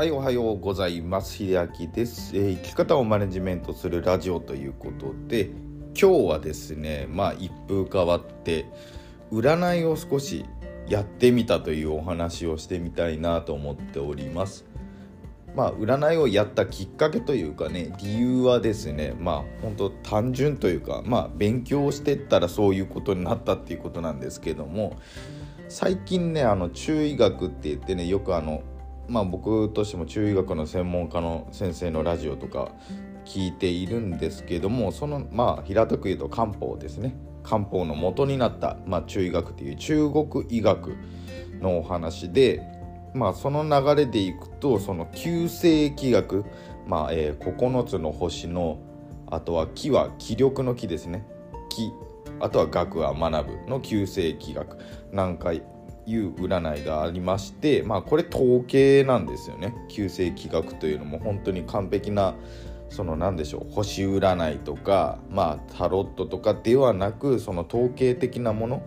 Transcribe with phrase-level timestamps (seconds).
[0.00, 1.34] はいおはようございます。
[1.34, 5.50] 秀明です、えー、生き方をマネジメントするラジオということで
[5.94, 8.64] 今日はですねまあ一風変わって
[9.30, 10.46] 占いを少し
[10.88, 14.64] やってみたというお話をしてみたいなと思っております。
[15.54, 24.96] まあ占いをやったきっかけというかね理由はですねまあ本当単純というかまあ勉強してったらそういうことになったっていうことなんですけども
[25.68, 28.62] 最近ねあの中医学って言ってねよくあの
[29.10, 32.70] まあ、僕としても中医学の専門家の先生のラジオとか
[33.24, 37.16] 聞いているんですけどもそのまあ平たく言うと漢方ですね。
[37.42, 40.94] 漢方の元になった、まあ、中医学という中国医学
[41.60, 42.62] のお話で、
[43.14, 46.44] まあ、その流れでいくとその旧世紀学、
[46.86, 48.78] まあえ、9つの星の
[49.26, 51.26] あとは木は気力の木ですね。
[51.70, 51.90] 木
[52.40, 54.78] あとは学は学ぶの旧世紀学。
[55.12, 55.52] なんか
[56.06, 59.74] いう占いがありましてまあこれ統計なんですよね。
[59.88, 62.34] 旧世気学というのも本当に完璧な
[62.88, 68.82] その何でしょう星占いとかまあタロットとかではなくその統計的なもの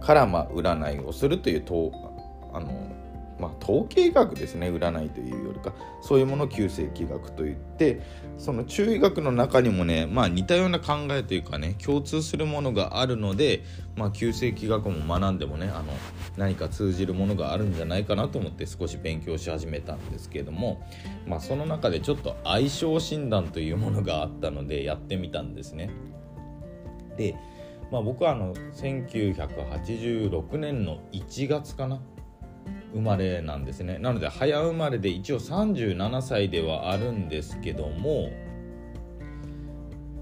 [0.00, 1.92] からまあ占いをするというと
[2.52, 2.92] あの
[3.38, 8.00] まあ、統計学ですね占いというよりかそういうものを旧世紀学といって
[8.38, 13.64] その中医学の中にもね、まあ、似たような考えというかね共通するものがあるので、
[13.96, 15.92] まあ、旧世紀学も学んでもねあの
[16.36, 20.86] 何か通じるものがあるんじゃないかなと思って少し勉強し始めたんですけれども、
[21.26, 25.90] まあ、その中でちょっと相性診断というものがあったのでやってみたんですね。
[27.16, 27.36] で、
[27.90, 32.00] まあ、僕はあの1986年の1月かな
[32.94, 38.30] 生まれなんですねなので早生まれで一応37歳ではあるんですけども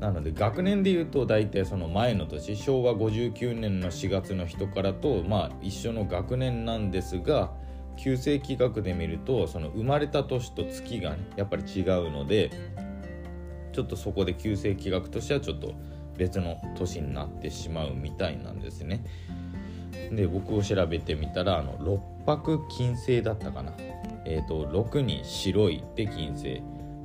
[0.01, 7.53] なので学年でいうと大体その前の年昭和59年の4月の人からとまあ一緒の学年なんですが
[7.97, 12.51] 旧世紀学で見るとその生まれた年と月がねやっぱり違うので
[13.73, 15.73] ちょっとそこで旧世紀学としてはちょっと
[16.17, 19.05] 別の年になってしまうみたいなんですね。
[20.13, 23.73] で僕を調べてみたらあの六白金星だったかな
[24.25, 26.63] えっ、ー、と6に白いで金星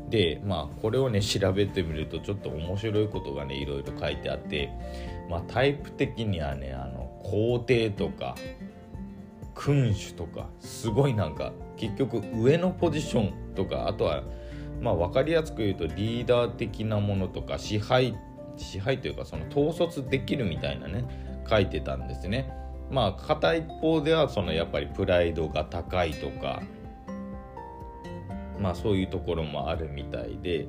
[0.09, 4.69] でまあこれをね調べてみるとちょっと面白いことがねいろいろ書いてあって
[5.29, 8.35] まあタイプ的にはねあの皇帝とか
[9.55, 14.23] 君主とかすごいなんか結局上のポジションとかあとは
[14.81, 18.15] まあ分かりやすく言うとリーダー的なものとか支配
[18.55, 21.05] 支配というかその統率できるみたいなね
[21.49, 22.51] 書いてたんですね。
[22.89, 26.61] まあ片一方ではそのやっぱりプライドが高いとか
[28.59, 30.67] まあそういうところもあるみたいで。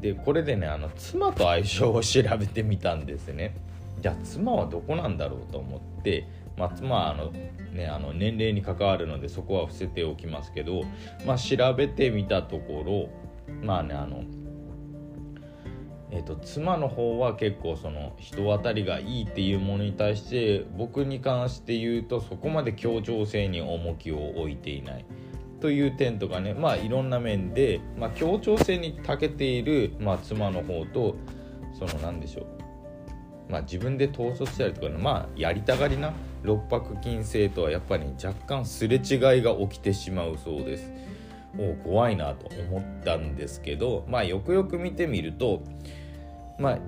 [0.00, 3.54] でこれでねあの妻と相性を調べてみたんですね。
[4.00, 7.32] じゃあ妻はどこなんだろうと思って、まあ、妻はあの、
[7.72, 10.82] ね、あの年齢に関わるのでそこは伏せておきますけど、
[11.26, 13.08] まあ、調べてみたところ
[13.60, 14.22] まあねあの
[16.10, 25.04] えーと、妻の方は結構その人当たりがいいっていうものに対して僕に関して言うとそこまで協調性に重きを置いていない
[25.60, 31.16] という点とかねまあいろんな面で、まあ、協調性に長けている、まあ、妻の方と
[31.78, 32.46] その何でしょう
[33.48, 40.92] まあ、自分で統率したりとか、まあ、やりたがりな六白金星とはやっぱり若干すれ違いが起きてしまうそうです。
[41.58, 45.62] お怖いなと思ったんですけど、まあ、よくよく見てみると
[46.58, 46.78] まあ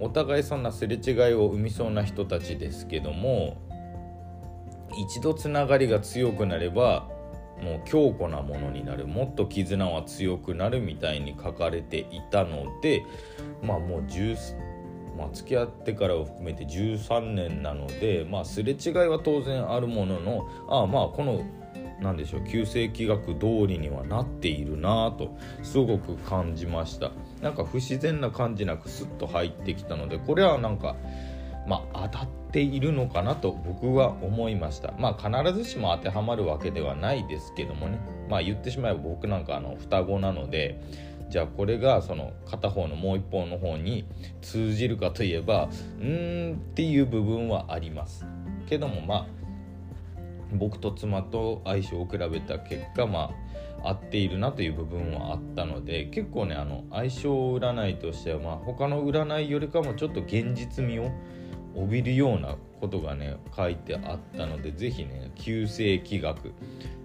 [0.00, 3.56] お互いそんなすれ違いを生みそうな人たちですけども
[4.96, 7.08] 一度つながりが強くなれば
[7.62, 13.04] もう強固なものになるもっと絆は強くなるみたいに書かれていたので
[13.62, 14.36] まあもう10
[15.16, 21.42] まあ、付き合ってからを含めて13年なので、まあ、すれ違いは当然あるもののああまあこの
[22.00, 27.10] 何でしょう旧世紀学通りにはなっているなとすごく感じました。
[27.40, 30.96] なんか不自然な感じなくスッと入ってきたのでこれはなんか
[31.66, 34.92] まあ当たっているのかなと僕は思いました。
[34.98, 37.98] まあ必ずしも当てはまるわけではないですけどもね。
[38.28, 40.80] まあ言ってしまえば僕なんかあの双子なので
[41.28, 44.06] じゃあこれがその片方のもう一方の方に
[44.42, 48.24] 通じるかといえばうーんっていう部分はあります。
[48.68, 49.26] けどもまあ
[50.52, 53.30] 僕と妻と相性を比べた結果ま
[53.82, 61.10] あ合っているなという部分はあったので結構ねあの相性占いとしてはまあ他の占いよりかもちょっと現実味を
[61.74, 66.52] 帯びるようなことがね書いてあったので是非ね旧世紀学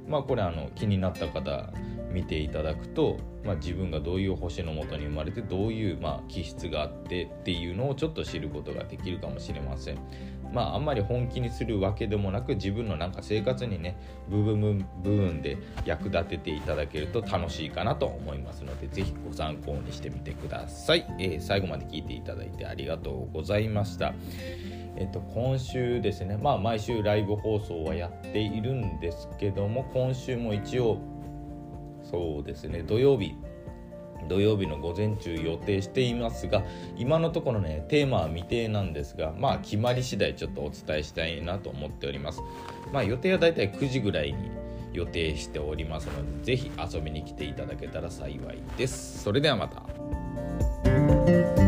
[0.07, 1.71] まあこれあの気になった方
[2.11, 9.97] 見ていただくと、まあ、自分がどういう星のもとに生まれてどういうまあ気質があってっていうのをちょっと知ることができるかもしれません。
[10.51, 13.95] まああんまり本気にするわけでもなく自分のなんか生活にね
[14.30, 24.13] 部分部分で役立てていただけると楽しいかなと思いますので是非ご参考にしてみてください、えー、最後まで聞いていただいてありがとうございました。
[24.98, 31.00] えっと、今週ですね、まあ、毎週ライブ放送はやっているんですけども今週も一応
[32.03, 33.33] そうですね土曜日
[34.27, 36.63] 土曜日の午前中予定していますが
[36.97, 42.41] 今のところねテーマは未定なんですがまあ決まり次第ちょっとお伝えしたいなと思っております。
[42.91, 44.51] まあ予定はだいたい9時ぐらいに
[44.94, 49.23] 予定しておりますので是非遊びに来ていただけたら幸いです。
[49.23, 51.60] それではまた。